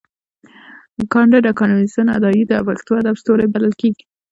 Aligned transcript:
کانديد 1.11 1.43
اکاډميسن 1.51 2.05
عطايي 2.17 2.43
د 2.47 2.53
پښتو 2.67 2.91
ادب 3.01 3.15
ستوری 3.21 3.45
بلل 3.53 3.73
کېږي. 3.81 4.03